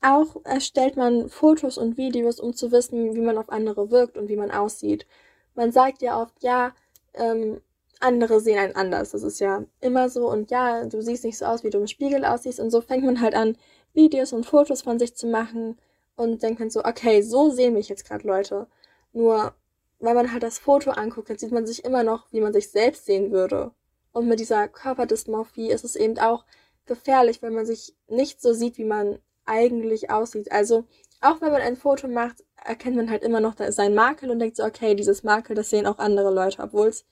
Auch 0.00 0.36
erstellt 0.44 0.96
man 0.96 1.28
Fotos 1.28 1.78
und 1.78 1.96
Videos, 1.96 2.38
um 2.38 2.54
zu 2.54 2.72
wissen, 2.72 3.14
wie 3.14 3.20
man 3.20 3.38
auf 3.38 3.50
andere 3.50 3.90
wirkt 3.90 4.16
und 4.16 4.28
wie 4.28 4.36
man 4.36 4.50
aussieht. 4.50 5.06
Man 5.54 5.72
sagt 5.72 6.02
ja 6.02 6.20
oft, 6.20 6.42
ja, 6.42 6.72
ähm, 7.14 7.60
andere 8.04 8.40
sehen 8.40 8.58
einen 8.58 8.76
anders. 8.76 9.10
Das 9.10 9.22
ist 9.22 9.40
ja 9.40 9.64
immer 9.80 10.08
so. 10.08 10.30
Und 10.30 10.50
ja, 10.50 10.84
du 10.86 11.02
siehst 11.02 11.24
nicht 11.24 11.38
so 11.38 11.46
aus, 11.46 11.64
wie 11.64 11.70
du 11.70 11.78
im 11.78 11.86
Spiegel 11.86 12.24
aussiehst. 12.24 12.60
Und 12.60 12.70
so 12.70 12.80
fängt 12.80 13.04
man 13.04 13.20
halt 13.20 13.34
an, 13.34 13.56
Videos 13.94 14.32
und 14.32 14.46
Fotos 14.46 14.82
von 14.82 14.98
sich 14.98 15.16
zu 15.16 15.26
machen 15.26 15.78
und 16.16 16.42
denkt 16.42 16.60
dann 16.60 16.70
so, 16.70 16.84
okay, 16.84 17.22
so 17.22 17.50
sehen 17.50 17.74
mich 17.74 17.88
jetzt 17.88 18.06
gerade 18.06 18.26
Leute. 18.26 18.66
Nur, 19.12 19.54
wenn 20.00 20.14
man 20.14 20.32
halt 20.32 20.42
das 20.42 20.58
Foto 20.58 20.90
anguckt, 20.90 21.30
dann 21.30 21.38
sieht 21.38 21.52
man 21.52 21.66
sich 21.66 21.84
immer 21.84 22.02
noch, 22.02 22.26
wie 22.32 22.40
man 22.40 22.52
sich 22.52 22.70
selbst 22.70 23.06
sehen 23.06 23.32
würde. 23.32 23.72
Und 24.12 24.28
mit 24.28 24.40
dieser 24.40 24.68
Körperdysmorphie 24.68 25.70
ist 25.70 25.84
es 25.84 25.96
eben 25.96 26.18
auch 26.18 26.44
gefährlich, 26.86 27.42
wenn 27.42 27.54
man 27.54 27.66
sich 27.66 27.94
nicht 28.08 28.40
so 28.40 28.52
sieht, 28.52 28.78
wie 28.78 28.84
man 28.84 29.18
eigentlich 29.44 30.10
aussieht. 30.10 30.52
Also 30.52 30.84
auch 31.20 31.40
wenn 31.40 31.52
man 31.52 31.62
ein 31.62 31.76
Foto 31.76 32.06
macht, 32.08 32.44
erkennt 32.62 32.96
man 32.96 33.10
halt 33.10 33.22
immer 33.22 33.40
noch 33.40 33.54
seinen 33.68 33.94
Makel 33.94 34.30
und 34.30 34.38
denkt 34.38 34.56
so, 34.56 34.64
okay, 34.64 34.94
dieses 34.94 35.22
Makel, 35.22 35.56
das 35.56 35.70
sehen 35.70 35.86
auch 35.86 35.98
andere 35.98 36.32
Leute, 36.32 36.62
obwohl 36.62 36.88
es 36.88 37.04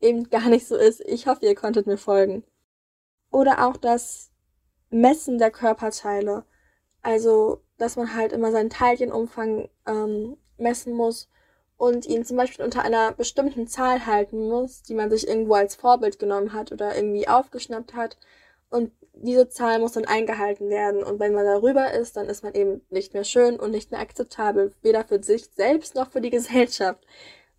eben 0.00 0.30
gar 0.30 0.48
nicht 0.48 0.66
so 0.66 0.76
ist. 0.76 1.00
Ich 1.02 1.26
hoffe, 1.26 1.44
ihr 1.46 1.54
konntet 1.54 1.86
mir 1.86 1.98
folgen. 1.98 2.44
Oder 3.30 3.66
auch 3.66 3.76
das 3.76 4.30
Messen 4.90 5.38
der 5.38 5.50
Körperteile. 5.50 6.44
Also, 7.02 7.62
dass 7.78 7.96
man 7.96 8.14
halt 8.14 8.32
immer 8.32 8.52
seinen 8.52 8.70
Teilchenumfang 8.70 9.68
ähm, 9.86 10.36
messen 10.58 10.92
muss 10.92 11.28
und 11.76 12.04
ihn 12.06 12.24
zum 12.24 12.36
Beispiel 12.36 12.64
unter 12.64 12.82
einer 12.82 13.12
bestimmten 13.12 13.66
Zahl 13.66 14.04
halten 14.04 14.48
muss, 14.48 14.82
die 14.82 14.94
man 14.94 15.10
sich 15.10 15.26
irgendwo 15.26 15.54
als 15.54 15.76
Vorbild 15.76 16.18
genommen 16.18 16.52
hat 16.52 16.72
oder 16.72 16.94
irgendwie 16.94 17.26
aufgeschnappt 17.26 17.94
hat. 17.94 18.18
Und 18.68 18.92
diese 19.14 19.48
Zahl 19.48 19.78
muss 19.78 19.92
dann 19.92 20.04
eingehalten 20.04 20.68
werden. 20.68 21.02
Und 21.02 21.18
wenn 21.20 21.32
man 21.32 21.46
darüber 21.46 21.92
ist, 21.92 22.16
dann 22.16 22.28
ist 22.28 22.42
man 22.42 22.54
eben 22.54 22.82
nicht 22.90 23.14
mehr 23.14 23.24
schön 23.24 23.58
und 23.58 23.70
nicht 23.70 23.90
mehr 23.90 24.00
akzeptabel, 24.00 24.74
weder 24.82 25.04
für 25.04 25.22
sich 25.22 25.46
selbst 25.54 25.94
noch 25.94 26.10
für 26.10 26.20
die 26.20 26.30
Gesellschaft. 26.38 27.04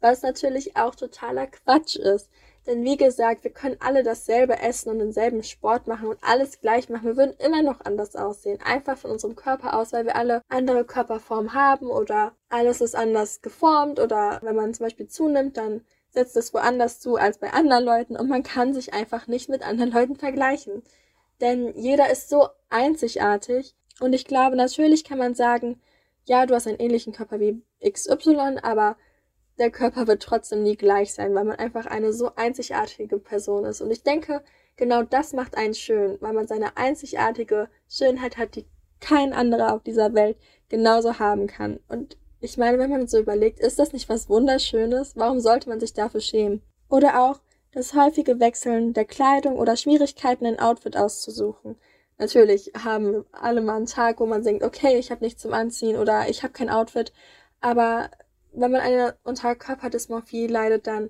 Was 0.02 0.22
natürlich 0.24 0.76
auch 0.76 0.96
totaler 0.96 1.48
Quatsch 1.48 1.96
ist. 1.96 2.30
Denn 2.68 2.84
wie 2.84 2.98
gesagt, 2.98 3.44
wir 3.44 3.52
können 3.52 3.78
alle 3.80 4.04
dasselbe 4.04 4.60
essen 4.60 4.90
und 4.90 5.00
denselben 5.00 5.42
Sport 5.44 5.88
machen 5.88 6.08
und 6.10 6.20
alles 6.22 6.60
gleich 6.62 6.90
machen. 6.90 7.08
Wir 7.08 7.18
würden 7.18 7.36
immer 7.40 7.64
noch 7.64 7.82
anders 7.82 8.16
aussehen. 8.16 8.60
Einfach 8.64 8.98
von 8.98 9.12
unserem 9.12 9.36
Körper 9.36 9.76
aus, 9.76 9.94
weil 9.94 10.06
wir 10.06 10.16
alle 10.16 10.42
andere 10.48 10.86
Körperformen 10.86 11.54
haben 11.54 11.88
oder 11.88 12.34
alles 12.50 12.82
ist 12.82 12.96
anders 12.96 13.42
geformt 13.42 14.00
oder 14.00 14.40
wenn 14.44 14.56
man 14.56 14.74
zum 14.74 14.86
Beispiel 14.86 15.08
zunimmt, 15.08 15.58
dann 15.58 15.82
setzt 16.12 16.36
es 16.38 16.54
woanders 16.54 17.00
zu 17.00 17.16
als 17.16 17.40
bei 17.40 17.52
anderen 17.52 17.86
Leuten 17.86 18.16
und 18.16 18.30
man 18.30 18.44
kann 18.44 18.74
sich 18.74 18.94
einfach 18.94 19.28
nicht 19.28 19.50
mit 19.50 19.66
anderen 19.66 19.92
Leuten 19.92 20.16
vergleichen. 20.16 20.84
Denn 21.40 21.74
jeder 21.76 22.12
ist 22.12 22.30
so 22.30 22.50
einzigartig 22.70 23.76
und 24.00 24.14
ich 24.14 24.26
glaube, 24.26 24.56
natürlich 24.56 25.04
kann 25.04 25.18
man 25.18 25.34
sagen, 25.34 25.82
ja, 26.26 26.46
du 26.46 26.54
hast 26.54 26.68
einen 26.68 26.80
ähnlichen 26.80 27.14
Körper 27.14 27.40
wie 27.40 27.64
XY, 27.84 28.60
aber 28.62 28.98
der 29.60 29.72
Körper 29.72 30.08
wird 30.08 30.24
trotzdem 30.24 30.64
nie 30.64 30.76
gleich 30.76 31.14
sein, 31.14 31.36
weil 31.36 31.44
man 31.44 31.58
einfach 31.58 31.86
eine 31.86 32.14
so 32.14 32.32
einzigartige 32.36 33.20
Person 33.20 33.66
ist. 33.66 33.82
Und 33.82 33.92
ich 33.92 34.04
denke, 34.04 34.42
genau 34.76 35.04
das 35.04 35.34
macht 35.34 35.56
einen 35.56 35.74
schön, 35.74 36.18
weil 36.22 36.34
man 36.34 36.48
seine 36.48 36.78
einzigartige 36.78 37.70
Schönheit 37.90 38.38
hat, 38.38 38.56
die 38.56 38.66
kein 39.00 39.34
anderer 39.34 39.74
auf 39.74 39.84
dieser 39.84 40.14
Welt 40.14 40.38
genauso 40.70 41.20
haben 41.20 41.48
kann. 41.48 41.80
Und 41.88 42.18
ich 42.40 42.58
meine, 42.58 42.80
wenn 42.80 42.90
man 42.90 43.08
so 43.08 43.20
überlegt, 43.20 43.60
ist 43.60 43.78
das 43.78 43.94
nicht 43.94 44.10
was 44.10 44.30
Wunderschönes? 44.30 45.14
Warum 45.16 45.40
sollte 45.40 45.70
man 45.70 45.80
sich 45.80 45.94
dafür 45.94 46.22
schämen? 46.22 46.62
Oder 46.90 47.22
auch 47.22 47.40
das 47.74 47.94
häufige 47.94 48.40
Wechseln 48.40 48.94
der 48.94 49.06
Kleidung 49.06 49.58
oder 49.58 49.78
Schwierigkeiten, 49.78 50.46
ein 50.46 50.60
Outfit 50.60 50.98
auszusuchen. 50.98 51.78
Natürlich 52.18 52.72
haben 52.84 53.26
alle 53.32 53.62
mal 53.62 53.78
einen 53.78 53.86
Tag, 53.86 54.20
wo 54.20 54.26
man 54.26 54.44
denkt, 54.44 54.64
okay, 54.64 54.98
ich 54.98 55.10
habe 55.12 55.24
nichts 55.24 55.42
zum 55.42 55.54
Anziehen 55.54 55.98
oder 55.98 56.30
ich 56.30 56.44
habe 56.44 56.54
kein 56.54 56.70
Outfit. 56.70 57.14
Aber 57.62 58.10
wenn 58.54 58.72
man 58.72 58.82
eine 58.82 59.18
Unterkörperdysmorphie 59.24 60.48
leidet, 60.48 60.88
dann 60.88 61.10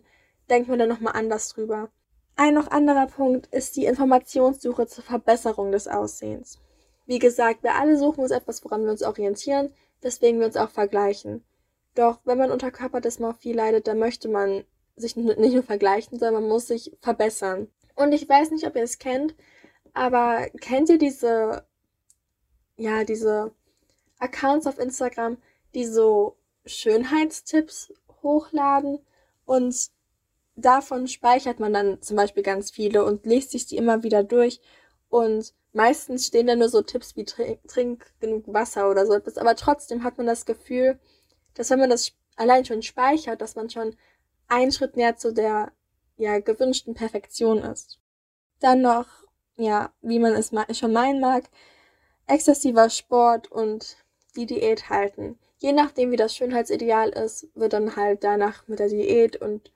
denkt 0.50 0.69
man 0.69 0.79
dann 0.79 0.89
nochmal 0.89 1.13
anders 1.15 1.50
drüber. 1.50 1.89
Ein 2.36 2.53
noch 2.53 2.71
anderer 2.71 3.07
Punkt 3.07 3.48
ist 3.48 3.75
die 3.75 3.86
Informationssuche 3.86 4.88
zur 4.88 5.03
Verbesserung 5.03 5.71
des 5.71 5.88
Aussehens. 5.88 6.60
Wie 7.05 7.19
gesagt, 7.19 7.63
wir 7.63 7.75
alle 7.75 7.98
suchen 7.98 8.21
uns 8.21 8.31
etwas, 8.31 8.63
woran 8.63 8.83
wir 8.83 8.91
uns 8.91 9.03
orientieren, 9.03 9.74
weswegen 10.01 10.39
wir 10.39 10.48
uns 10.48 10.57
auch 10.57 10.69
vergleichen. 10.69 11.43
Doch 11.95 12.19
wenn 12.24 12.38
man 12.38 12.51
unter 12.51 12.71
Körperdysmorphie 12.71 13.53
leidet, 13.53 13.88
dann 13.88 14.00
möchte 14.00 14.29
man 14.29 14.63
sich 14.95 15.15
nicht 15.15 15.53
nur 15.53 15.63
vergleichen, 15.63 16.19
sondern 16.19 16.43
man 16.43 16.50
muss 16.50 16.67
sich 16.67 16.95
verbessern. 17.01 17.67
Und 17.95 18.13
ich 18.13 18.27
weiß 18.27 18.51
nicht, 18.51 18.65
ob 18.65 18.75
ihr 18.75 18.83
es 18.83 19.00
kennt, 19.00 19.36
aber 19.93 20.48
kennt 20.62 20.89
ihr 20.89 20.98
diese, 20.98 21.65
ja, 22.77 23.03
diese 23.03 23.51
Accounts 24.19 24.67
auf 24.67 24.79
Instagram, 24.79 25.38
die 25.74 25.86
so 25.86 26.38
Schönheitstipps 26.65 27.93
hochladen 28.21 28.99
und 29.45 29.89
davon 30.55 31.07
speichert 31.07 31.59
man 31.59 31.73
dann 31.73 32.01
zum 32.01 32.17
Beispiel 32.17 32.43
ganz 32.43 32.71
viele 32.71 33.03
und 33.03 33.25
liest 33.25 33.51
sich 33.51 33.65
die 33.65 33.77
immer 33.77 34.03
wieder 34.03 34.23
durch 34.23 34.61
und 35.09 35.53
meistens 35.73 36.27
stehen 36.27 36.47
da 36.47 36.55
nur 36.55 36.69
so 36.69 36.81
Tipps 36.81 37.15
wie 37.15 37.25
trink, 37.25 37.59
trink 37.67 38.13
genug 38.19 38.45
Wasser 38.47 38.89
oder 38.89 39.05
so 39.05 39.13
etwas, 39.13 39.37
aber 39.37 39.55
trotzdem 39.55 40.03
hat 40.03 40.17
man 40.17 40.27
das 40.27 40.45
Gefühl, 40.45 40.99
dass 41.53 41.69
wenn 41.69 41.79
man 41.79 41.89
das 41.89 42.13
allein 42.35 42.65
schon 42.65 42.81
speichert, 42.81 43.41
dass 43.41 43.55
man 43.55 43.69
schon 43.69 43.95
einen 44.47 44.71
Schritt 44.71 44.95
näher 44.97 45.17
zu 45.17 45.33
der 45.33 45.71
ja 46.17 46.39
gewünschten 46.39 46.93
Perfektion 46.93 47.59
ist. 47.59 47.99
Dann 48.59 48.81
noch, 48.81 49.07
ja, 49.57 49.91
wie 50.01 50.19
man 50.19 50.33
es 50.33 50.51
schon 50.77 50.93
meinen 50.93 51.19
mag, 51.19 51.49
exzessiver 52.27 52.89
Sport 52.89 53.51
und 53.51 53.97
die 54.35 54.45
Diät 54.45 54.89
halten. 54.89 55.39
Je 55.61 55.73
nachdem, 55.73 56.09
wie 56.09 56.15
das 56.17 56.35
Schönheitsideal 56.35 57.09
ist, 57.09 57.47
wird 57.53 57.73
dann 57.73 57.95
halt 57.95 58.23
danach 58.23 58.67
mit 58.67 58.79
der 58.79 58.87
Diät 58.87 59.35
und 59.35 59.71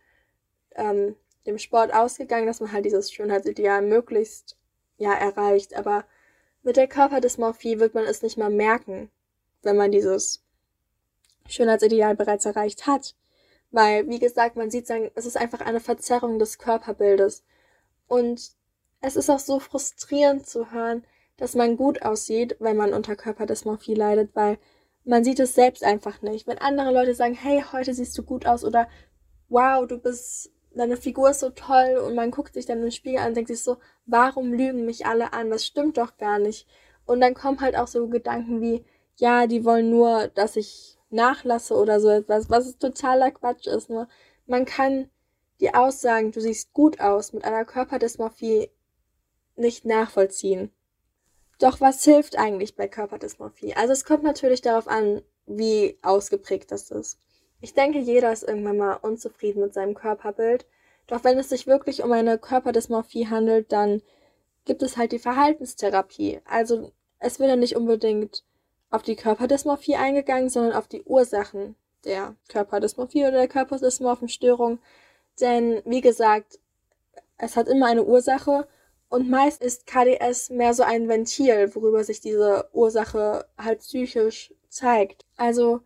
ähm, 0.76 1.16
dem 1.46 1.60
Sport 1.60 1.94
ausgegangen, 1.94 2.48
dass 2.48 2.60
man 2.60 2.72
halt 2.72 2.86
dieses 2.86 3.14
Schönheitsideal 3.14 3.84
möglichst 3.84 4.58
ja 4.98 5.14
erreicht. 5.14 5.76
Aber 5.76 6.06
mit 6.64 6.76
der 6.76 6.88
Körperdysmorphie 6.88 7.80
wird 7.80 7.94
man 7.94 8.06
es 8.06 8.24
nicht 8.24 8.36
mal 8.36 8.50
merken, 8.50 9.12
wenn 9.62 9.78
man 9.78 9.92
dieses 9.92 10.44
Schönheitsideal 11.48 12.16
bereits 12.16 12.46
erreicht 12.46 12.88
hat. 12.88 13.16
Weil, 13.70 14.10
wie 14.10 14.18
gesagt, 14.18 14.56
man 14.56 14.72
sieht, 14.72 14.90
es 14.90 15.26
ist 15.28 15.38
einfach 15.38 15.62
eine 15.62 15.80
Verzerrung 15.80 16.40
des 16.40 16.58
Körperbildes. 16.58 17.44
Und 18.08 18.54
es 19.02 19.16
ist 19.16 19.30
auch 19.30 19.38
so 19.38 19.60
frustrierend 19.60 20.48
zu 20.48 20.72
hören, 20.72 21.06
dass 21.38 21.54
man 21.54 21.78
gut 21.78 22.02
aussieht, 22.02 22.56
wenn 22.58 22.76
man 22.76 22.92
unter 22.92 23.16
Körperdysmorphie 23.16 23.94
leidet, 23.94 24.32
weil 24.34 24.58
man 25.06 25.24
sieht 25.24 25.40
es 25.40 25.56
selbst 25.56 25.84
einfach 25.84 26.22
nicht. 26.22 26.48
Wenn 26.48 26.58
andere 26.58 26.92
Leute 26.92 27.14
sagen, 27.14 27.36
hey, 27.36 27.64
heute 27.72 27.94
siehst 27.94 28.18
du 28.18 28.24
gut 28.24 28.46
aus 28.46 28.64
oder 28.64 28.88
wow, 29.50 29.86
du 29.88 29.98
bist 29.98 30.52
deine 30.76 30.98
Figur 30.98 31.30
ist 31.30 31.40
so 31.40 31.50
toll 31.50 31.98
und 32.06 32.16
man 32.16 32.32
guckt 32.32 32.54
sich 32.54 32.66
dann 32.66 32.84
im 32.84 32.92
Spiegel 32.92 33.20
an 33.20 33.30
und 33.30 33.38
denkt 33.38 33.48
sich 33.48 33.64
so, 33.64 33.78
warum 34.06 34.54
lügen 34.54 34.86
mich 34.86 35.06
alle 35.06 35.34
an? 35.34 35.50
Das 35.50 35.66
stimmt 35.66 35.98
doch 35.98 36.18
gar 36.18 36.40
nicht. 36.40 36.68
Und 37.06 37.22
dann 37.22 37.34
kommen 37.34 37.62
halt 37.62 37.78
auch 37.78 37.88
so 37.88 38.08
Gedanken 38.08 38.62
wie, 38.62 38.84
ja, 39.16 39.48
die 39.48 39.64
wollen 39.64 39.90
nur, 39.90 40.28
dass 40.28 40.56
ich 40.56 40.98
nachlasse 41.10 41.76
oder 41.76 42.00
so 42.00 42.10
etwas, 42.10 42.50
was 42.50 42.78
totaler 42.78 43.32
Quatsch 43.32 43.68
ist. 43.68 43.90
Nur 43.90 44.08
man 44.48 44.66
kann 44.66 45.10
die 45.62 45.74
Aussagen, 45.74 46.32
du 46.32 46.42
siehst 46.42 46.74
gut 46.74 47.00
aus, 47.00 47.32
mit 47.32 47.46
einer 47.46 47.64
Körperdysmorphie 47.64 48.70
nicht 49.56 49.86
nachvollziehen. 49.86 50.72
Doch 51.60 51.80
was 51.80 52.04
hilft 52.04 52.38
eigentlich 52.38 52.76
bei 52.76 52.88
Körperdysmorphie? 52.88 53.76
Also 53.76 53.94
es 53.94 54.06
kommt 54.06 54.24
natürlich 54.24 54.62
darauf 54.62 54.88
an, 54.88 55.22
wie 55.46 55.98
ausgeprägt 56.02 56.72
das 56.72 56.92
ist. 56.92 57.20
Ich 57.62 57.74
denke, 57.74 58.00
jeder 58.00 58.32
ist 58.32 58.44
irgendwann 58.44 58.78
mal 58.78 58.94
unzufrieden 58.94 59.62
mit 59.62 59.74
seinem 59.74 59.94
Körperbild. 59.94 60.66
Doch 61.08 61.24
wenn 61.24 61.38
es 61.38 61.50
sich 61.50 61.68
wirklich 61.68 62.04
um 62.04 62.12
eine 62.12 62.38
Körperdysmorphie 62.38 63.28
handelt, 63.30 63.72
dann 63.72 64.02
gibt 64.66 64.82
es 64.84 64.98
halt 64.98 65.12
die 65.12 65.20
Verhaltenstherapie. 65.20 66.42
Also 66.46 66.92
es 67.20 67.40
wird 67.40 67.50
ja 67.50 67.56
nicht 67.56 67.76
unbedingt 67.76 68.44
auf 68.90 69.04
die 69.04 69.16
Körperdysmorphie 69.16 69.96
eingegangen, 69.96 70.50
sondern 70.50 70.74
auf 70.74 70.88
die 70.88 71.04
Ursachen 71.04 71.76
der 72.04 72.36
Körperdysmorphie 72.50 73.24
oder 73.24 73.38
der 73.38 73.48
Körperdysmorphenstörung. 73.48 74.80
Denn 75.40 75.82
wie 75.86 76.02
gesagt, 76.02 76.60
es 77.38 77.56
hat 77.56 77.68
immer 77.68 77.88
eine 77.88 78.04
Ursache 78.04 78.68
und 79.10 79.30
meist 79.30 79.62
ist 79.62 79.86
KDS 79.86 80.50
mehr 80.50 80.74
so 80.74 80.84
ein 80.84 81.08
Ventil, 81.08 81.74
worüber 81.76 82.04
sich 82.04 82.22
diese 82.22 82.70
Ursache 82.74 83.46
halt 83.58 83.80
psychisch 83.80 84.54
zeigt. 84.70 85.26
Also 85.38 85.82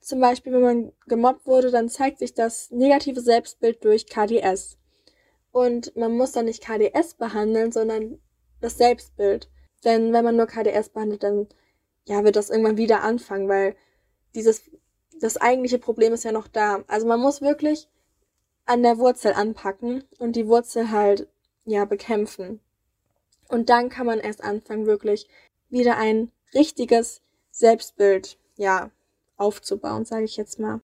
zum 0.00 0.20
Beispiel, 0.20 0.52
wenn 0.52 0.62
man 0.62 0.92
gemobbt 1.06 1.46
wurde, 1.46 1.70
dann 1.70 1.88
zeigt 1.88 2.18
sich 2.18 2.34
das 2.34 2.70
negative 2.70 3.20
Selbstbild 3.20 3.84
durch 3.84 4.06
KDS. 4.06 4.78
Und 5.52 5.96
man 5.96 6.16
muss 6.16 6.32
dann 6.32 6.44
nicht 6.44 6.62
KDS 6.62 7.14
behandeln, 7.14 7.72
sondern 7.72 8.20
das 8.60 8.76
Selbstbild. 8.78 9.50
Denn 9.84 10.12
wenn 10.12 10.24
man 10.24 10.36
nur 10.36 10.46
KDS 10.46 10.90
behandelt, 10.90 11.22
dann 11.22 11.48
ja, 12.06 12.24
wird 12.24 12.36
das 12.36 12.50
irgendwann 12.50 12.76
wieder 12.76 13.02
anfangen, 13.02 13.48
weil 13.48 13.74
dieses, 14.34 14.70
das 15.20 15.36
eigentliche 15.36 15.78
Problem 15.78 16.12
ist 16.12 16.24
ja 16.24 16.32
noch 16.32 16.46
da. 16.46 16.84
Also 16.86 17.06
man 17.06 17.20
muss 17.20 17.40
wirklich 17.40 17.88
an 18.64 18.82
der 18.82 18.98
Wurzel 18.98 19.32
anpacken 19.32 20.04
und 20.18 20.36
die 20.36 20.46
Wurzel 20.46 20.90
halt, 20.90 21.28
ja, 21.66 21.84
bekämpfen. 21.84 22.60
Und 23.48 23.68
dann 23.68 23.90
kann 23.90 24.06
man 24.06 24.18
erst 24.18 24.42
anfangen, 24.42 24.86
wirklich 24.86 25.28
wieder 25.68 25.98
ein 25.98 26.32
richtiges 26.54 27.22
Selbstbild, 27.50 28.38
ja, 28.56 28.90
aufzubauen, 29.36 30.04
sage 30.04 30.24
ich 30.24 30.36
jetzt 30.36 30.58
mal. 30.58 30.80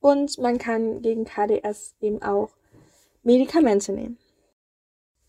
Und 0.00 0.38
man 0.38 0.58
kann 0.58 1.02
gegen 1.02 1.24
KDS 1.24 1.94
eben 2.00 2.22
auch 2.22 2.50
Medikamente 3.22 3.92
nehmen. 3.92 4.18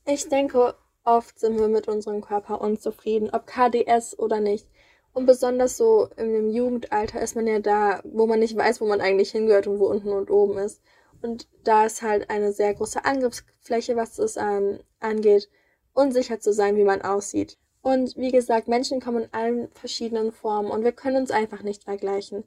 Ich 0.06 0.30
denke, 0.30 0.76
oft 1.04 1.40
sind 1.40 1.60
wir 1.60 1.68
mit 1.68 1.88
unserem 1.88 2.22
Körper 2.22 2.62
unzufrieden, 2.62 3.30
ob 3.32 3.48
KDS 3.48 4.18
oder 4.18 4.40
nicht. 4.40 4.68
Und 5.14 5.26
besonders 5.26 5.78
so 5.78 6.10
im 6.16 6.52
Jugendalter 6.52 7.22
ist 7.22 7.36
man 7.36 7.48
ja 7.48 7.60
da, 7.60 8.02
wo 8.04 8.28
man 8.28 8.40
nicht 8.40 8.56
weiß, 8.56 8.82
wo 8.82 8.86
man 8.86 9.02
eigentlich 9.02 9.32
hingehört 9.32 9.68
und 9.68 9.80
wo 9.80 9.88
unten 9.88 10.10
und 10.10 10.30
oben 10.30 10.58
ist. 10.60 10.82
Und 11.22 11.48
da 11.64 11.86
ist 11.86 12.02
halt 12.02 12.30
eine 12.30 12.52
sehr 12.52 12.74
große 12.74 13.04
Angriffsfläche, 13.06 13.96
was 13.96 14.20
es 14.20 14.38
ähm, 14.38 14.80
angeht, 15.00 15.50
unsicher 15.94 16.40
zu 16.40 16.54
sein, 16.54 16.76
wie 16.76 16.84
man 16.84 17.02
aussieht. 17.02 17.58
Und 17.82 18.18
wie 18.18 18.32
gesagt, 18.32 18.68
Menschen 18.68 19.00
kommen 19.00 19.24
in 19.24 19.34
allen 19.34 19.70
verschiedenen 19.74 20.32
Formen 20.32 20.70
und 20.70 20.84
wir 20.84 20.92
können 20.92 21.18
uns 21.18 21.32
einfach 21.32 21.64
nicht 21.64 21.84
vergleichen. 21.84 22.44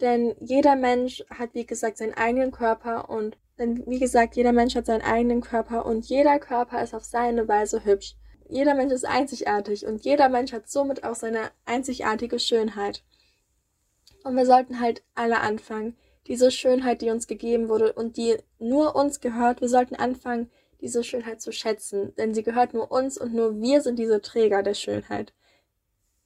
Denn 0.00 0.34
jeder 0.40 0.74
Mensch 0.76 1.24
hat, 1.30 1.54
wie 1.54 1.64
gesagt, 1.64 1.98
seinen 1.98 2.14
eigenen 2.14 2.50
Körper 2.50 3.08
und 3.08 3.38
denn 3.58 3.86
wie 3.86 3.98
gesagt, 3.98 4.34
jeder 4.34 4.52
Mensch 4.52 4.74
hat 4.74 4.86
seinen 4.86 5.02
eigenen 5.02 5.40
Körper 5.40 5.86
und 5.86 6.06
jeder 6.06 6.38
Körper 6.38 6.82
ist 6.82 6.94
auf 6.94 7.04
seine 7.04 7.46
Weise 7.46 7.84
hübsch. 7.84 8.16
Jeder 8.48 8.74
Mensch 8.74 8.92
ist 8.92 9.04
einzigartig 9.04 9.86
und 9.86 10.04
jeder 10.04 10.28
Mensch 10.28 10.52
hat 10.52 10.68
somit 10.68 11.04
auch 11.04 11.14
seine 11.14 11.50
einzigartige 11.64 12.38
Schönheit. 12.38 13.04
Und 14.24 14.36
wir 14.36 14.46
sollten 14.46 14.80
halt 14.80 15.02
alle 15.14 15.40
anfangen, 15.40 15.96
diese 16.26 16.50
Schönheit, 16.50 17.02
die 17.02 17.10
uns 17.10 17.26
gegeben 17.26 17.68
wurde 17.68 17.92
und 17.92 18.16
die 18.16 18.36
nur 18.58 18.94
uns 18.94 19.20
gehört, 19.20 19.60
wir 19.60 19.68
sollten 19.68 19.96
anfangen, 19.96 20.50
diese 20.80 21.04
Schönheit 21.04 21.40
zu 21.40 21.52
schätzen, 21.52 22.14
denn 22.16 22.34
sie 22.34 22.42
gehört 22.42 22.74
nur 22.74 22.90
uns 22.90 23.18
und 23.18 23.34
nur 23.34 23.60
wir 23.60 23.80
sind 23.80 23.98
diese 23.98 24.20
Träger 24.20 24.62
der 24.62 24.74
Schönheit. 24.74 25.32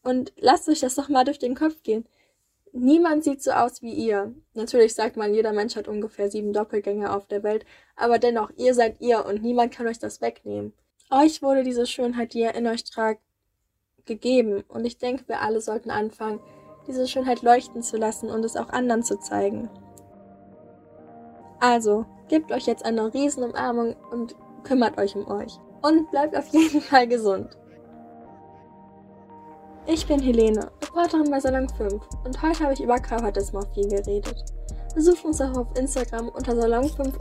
Und 0.02 0.32
lasst 0.36 0.68
euch 0.68 0.80
das 0.80 0.94
doch 0.94 1.08
mal 1.08 1.24
durch 1.24 1.38
den 1.38 1.54
Kopf 1.54 1.82
gehen. 1.82 2.06
Niemand 2.72 3.24
sieht 3.24 3.42
so 3.42 3.52
aus 3.52 3.82
wie 3.82 3.92
ihr. 3.92 4.34
Natürlich 4.54 4.94
sagt 4.94 5.16
man, 5.16 5.34
jeder 5.34 5.52
Mensch 5.52 5.76
hat 5.76 5.88
ungefähr 5.88 6.30
sieben 6.30 6.52
Doppelgänger 6.52 7.14
auf 7.14 7.26
der 7.26 7.42
Welt, 7.42 7.64
aber 7.96 8.18
dennoch, 8.18 8.50
ihr 8.56 8.74
seid 8.74 9.00
ihr 9.00 9.24
und 9.26 9.42
niemand 9.42 9.72
kann 9.72 9.86
euch 9.86 9.98
das 9.98 10.20
wegnehmen. 10.20 10.72
Euch 11.10 11.42
wurde 11.42 11.62
diese 11.62 11.86
Schönheit, 11.86 12.34
die 12.34 12.40
ihr 12.40 12.54
in 12.54 12.66
euch 12.66 12.84
tragt, 12.84 13.20
gegeben 14.04 14.62
und 14.68 14.84
ich 14.84 14.98
denke, 14.98 15.26
wir 15.26 15.40
alle 15.40 15.60
sollten 15.60 15.90
anfangen, 15.90 16.40
diese 16.86 17.08
Schönheit 17.08 17.42
leuchten 17.42 17.82
zu 17.82 17.96
lassen 17.96 18.30
und 18.30 18.44
es 18.44 18.56
auch 18.56 18.68
anderen 18.68 19.02
zu 19.02 19.18
zeigen. 19.18 19.68
Also, 21.66 22.06
gebt 22.28 22.52
euch 22.52 22.66
jetzt 22.66 22.85
eine 22.85 23.12
Riesenumarmung 23.12 23.96
und 24.12 24.37
kümmert 24.62 24.99
euch 24.99 25.16
um 25.16 25.26
euch. 25.26 25.58
Und 25.82 26.08
bleibt 26.12 26.37
auf 26.37 26.46
jeden 26.52 26.80
Fall 26.80 27.08
gesund. 27.08 27.58
Ich 29.85 30.06
bin 30.06 30.20
Helene, 30.20 30.70
Reporterin 30.80 31.28
bei 31.28 31.40
Salon 31.40 31.68
5 31.68 31.92
und 32.25 32.40
heute 32.40 32.62
habe 32.62 32.73
ich 32.73 32.80
über 32.80 33.00
Körperdysmorphie 33.00 33.88
geredet. 33.88 34.44
Besucht 34.94 35.25
uns 35.25 35.40
auch 35.40 35.56
auf 35.56 35.66
Instagram 35.76 36.28
unter 36.28 36.54
Salon 36.54 36.88
5 36.88 37.18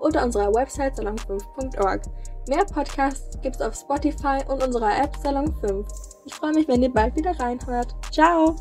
oder 0.00 0.24
unserer 0.24 0.54
Website 0.54 0.98
salon5.org. 0.98 2.00
Mehr 2.48 2.64
Podcasts 2.64 3.38
gibt's 3.42 3.60
auf 3.60 3.74
Spotify 3.74 4.38
und 4.48 4.62
unserer 4.62 5.02
App 5.02 5.16
Salon 5.22 5.54
5. 5.60 5.86
Ich 6.24 6.34
freue 6.34 6.54
mich, 6.54 6.66
wenn 6.66 6.82
ihr 6.82 6.92
bald 6.92 7.14
wieder 7.14 7.38
reinhört. 7.38 7.94
Ciao! 8.10 8.56